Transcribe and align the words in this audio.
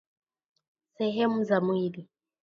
sehemu 0.97 1.43
za 1.43 1.61
mwili 1.61 2.07